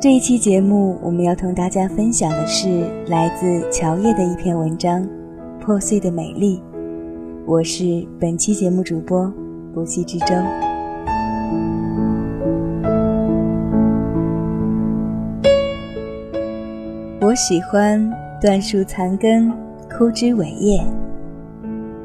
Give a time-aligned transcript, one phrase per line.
[0.00, 5.02] 这一期节目，我们要同大家分享的是来自乔叶的一篇文章
[5.60, 6.56] 《破碎的美丽》。
[7.44, 9.30] 我是本期节目主播
[9.74, 10.34] 不息之舟。
[17.20, 18.10] 我喜欢
[18.40, 19.52] 断树残根、
[19.94, 20.82] 枯枝萎叶，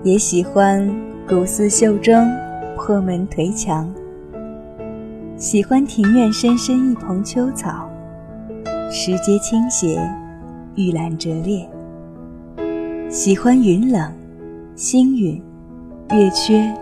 [0.03, 0.85] 也喜欢
[1.25, 2.29] 古寺秀中
[2.75, 3.89] 破门颓墙。
[5.37, 7.89] 喜欢庭院深深一蓬秋草，
[8.89, 9.99] 石阶倾斜，
[10.75, 11.69] 玉兰折裂。
[13.09, 14.09] 喜欢云冷，
[14.77, 15.41] 星陨，
[16.11, 16.73] 月缺，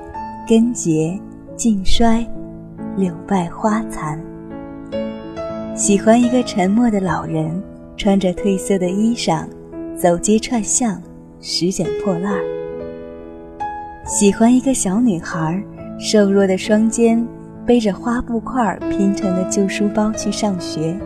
[0.47, 1.19] 根结，
[1.55, 2.23] 尽衰，
[2.95, 4.21] 柳败花残。
[5.73, 7.59] 喜欢一个沉默的老人，
[7.97, 9.47] 穿着褪色的衣裳，
[9.97, 11.01] 走街串巷，
[11.41, 12.43] 拾捡破烂儿。
[14.05, 15.59] 喜欢一个小女孩，
[15.97, 17.27] 瘦弱的双肩。
[17.65, 20.97] 背着花布块拼成的旧书包去上学。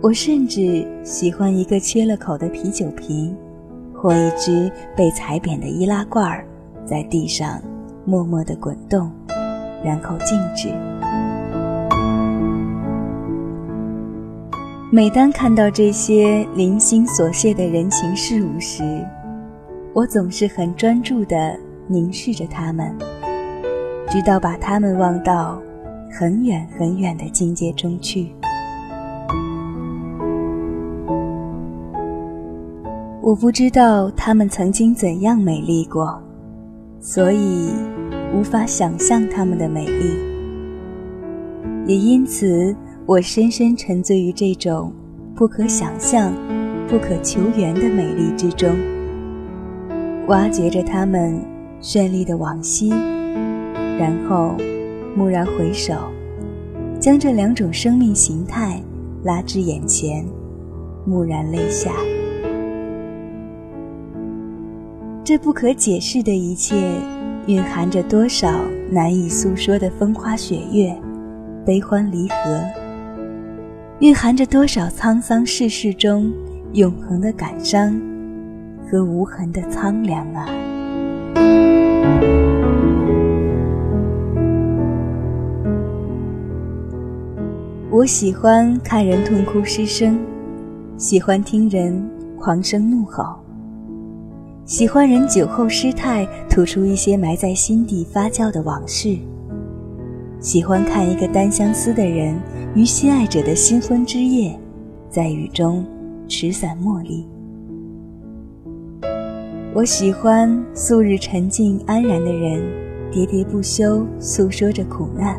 [0.00, 3.34] 我甚至喜欢一个缺了口的啤酒瓶，
[3.94, 6.44] 或一只被踩扁的易拉罐，
[6.84, 7.60] 在地上
[8.04, 9.10] 默默地滚动，
[9.82, 10.68] 然后静止。
[14.90, 19.04] 每当看到这些零星琐屑的人情事物时，
[19.92, 22.94] 我总是很专注地凝视着它们。
[24.10, 25.60] 直到把他们望到
[26.10, 28.32] 很远很远的境界中去。
[33.20, 36.18] 我不知道他们曾经怎样美丽过，
[36.98, 37.74] 所以
[38.34, 40.16] 无法想象他们的美丽。
[41.86, 44.90] 也因此，我深深沉醉于这种
[45.34, 46.32] 不可想象、
[46.88, 48.74] 不可求圆的美丽之中，
[50.28, 51.38] 挖掘着他们
[51.82, 52.90] 绚丽的往昔。
[53.98, 54.54] 然后，
[55.16, 55.94] 蓦然回首，
[57.00, 58.80] 将这两种生命形态
[59.24, 60.24] 拉至眼前，
[61.06, 61.90] 蓦然泪下。
[65.24, 66.76] 这不可解释的一切，
[67.48, 70.96] 蕴含着多少难以诉说的风花雪月、
[71.66, 72.62] 悲欢离合，
[73.98, 76.32] 蕴含着多少沧桑世事中
[76.72, 78.00] 永恒的感伤
[78.88, 80.48] 和无痕的苍凉啊！
[87.98, 90.16] 我喜欢看人痛哭失声，
[90.96, 92.00] 喜欢听人
[92.38, 93.40] 狂声怒吼，
[94.64, 99.18] 喜欢人酒后失态吐出一些埋在心底发酵的往事，
[100.38, 102.40] 喜欢看一个单相思的人
[102.72, 104.56] 于心爱者的新婚之夜，
[105.10, 105.84] 在雨中
[106.28, 107.26] 持伞茉莉。
[109.74, 112.62] 我喜欢素日沉静安然的人，
[113.10, 115.36] 喋喋不休诉说着苦难。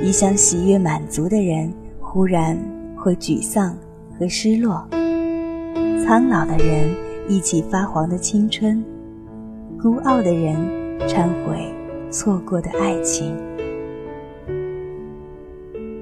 [0.00, 2.56] 一向喜悦满足的人，忽然
[2.96, 3.76] 会沮丧
[4.16, 4.88] 和失落；
[6.04, 6.88] 苍老的人
[7.28, 8.82] 忆起发黄的青春，
[9.82, 10.56] 孤傲的人
[11.08, 11.74] 忏悔
[12.10, 13.36] 错过的爱情。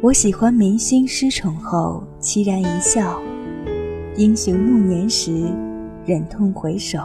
[0.03, 3.19] 我喜欢明星失宠后凄然一笑，
[4.15, 5.33] 英雄暮年时
[6.05, 6.99] 忍痛回首，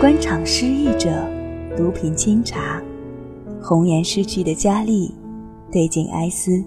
[0.00, 1.10] 官场失意者
[1.76, 2.82] 毒品清茶，
[3.60, 5.14] 红颜失去的佳丽。
[5.72, 6.62] 对镜哀思。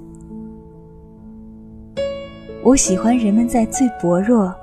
[2.63, 4.53] 我喜欢人们在最薄弱、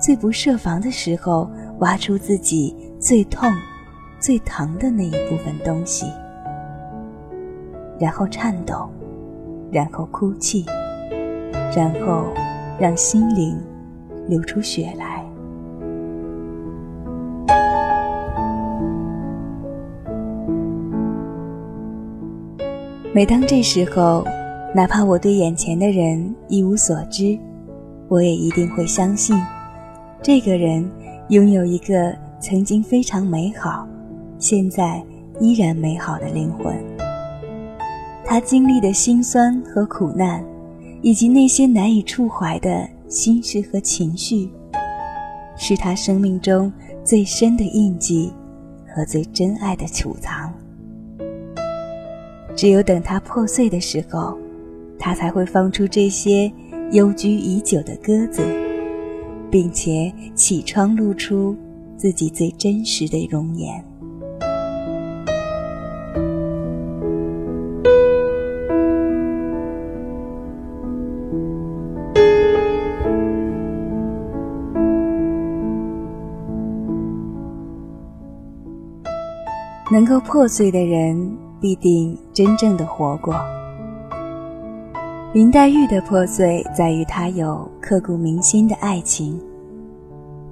[0.00, 1.50] 最不设防的时候，
[1.80, 3.50] 挖出自己最痛、
[4.20, 6.06] 最疼的那一部分东西，
[7.98, 8.88] 然后颤抖，
[9.72, 10.64] 然后哭泣，
[11.76, 12.32] 然后
[12.78, 13.60] 让心灵
[14.28, 15.17] 流出血来。
[23.14, 24.22] 每当这时候，
[24.74, 27.38] 哪怕我对眼前的人一无所知，
[28.06, 29.34] 我也一定会相信，
[30.22, 30.88] 这个人
[31.30, 33.88] 拥有一个曾经非常美好，
[34.38, 35.02] 现在
[35.40, 36.76] 依然美好的灵魂。
[38.26, 40.44] 他经历的辛酸和苦难，
[41.00, 44.50] 以及那些难以触怀的心事和情绪，
[45.56, 46.70] 是他生命中
[47.02, 48.30] 最深的印记
[48.94, 50.52] 和最真爱的储藏。
[52.58, 54.36] 只有等它破碎的时候，
[54.98, 56.52] 它才会放出这些
[56.90, 58.42] 幽居已久的鸽子，
[59.48, 61.56] 并且起窗露出
[61.96, 63.84] 自己最真实的容颜。
[79.92, 81.47] 能够破碎的人。
[81.60, 83.34] 必定真正的活过。
[85.32, 89.40] 林黛玉的破碎在于她有刻骨铭心的爱情，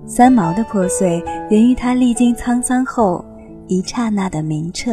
[0.04, 3.24] 三毛的破碎源于他历经沧桑后
[3.68, 4.92] 一刹那的明澈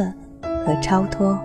[0.65, 1.37] 和超脱。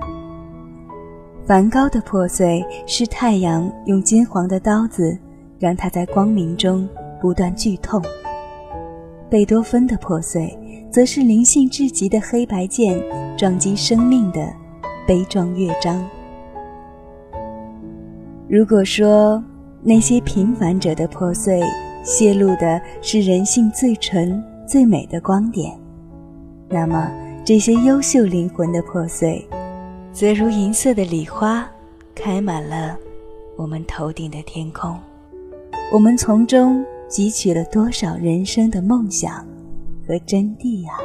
[1.45, 5.19] 梵高的破碎是太阳用金黄的刀子
[5.59, 6.89] 让他在光明中
[7.21, 8.01] 不断剧痛。
[9.29, 10.57] 贝多芬的破碎
[10.91, 13.03] 则是灵性至极的黑白键
[13.37, 14.53] 撞击生命的
[15.07, 16.05] 悲壮乐章。
[18.49, 19.43] 如果说
[19.83, 21.63] 那些平凡者的破碎
[22.03, 25.79] 泄露的是人性最纯最美的光点，
[26.69, 27.11] 那么
[27.45, 29.47] 这些优秀灵魂的破碎，
[30.13, 31.69] 则如银色的礼花，
[32.15, 32.97] 开满了
[33.57, 34.99] 我们头顶的天空。
[35.93, 39.47] 我们从中汲取了多少人生的梦想
[40.09, 40.97] 和真谛啊！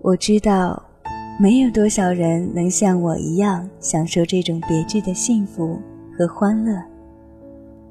[0.00, 0.82] 我知道，
[1.38, 5.80] 没有多少人能像我一样享受这种别致的幸福
[6.18, 6.82] 和欢乐。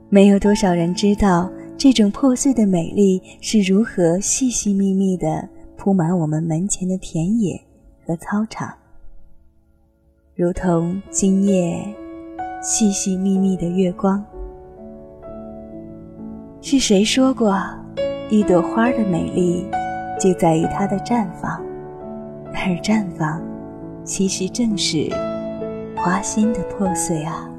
[0.09, 5.47] 没有多少人知道这种破碎的美丽是如何细细密密地
[5.77, 7.57] 铺满我们门前的田野
[8.05, 8.73] 和操场，
[10.35, 11.81] 如同今夜
[12.61, 14.21] 细细密密的月光。
[16.63, 17.59] 是谁说过，
[18.29, 19.65] 一朵花的美丽
[20.19, 21.59] 就在于它的绽放？
[22.53, 23.41] 而绽放，
[24.03, 25.09] 其实正是
[25.95, 27.49] 花心的破碎啊。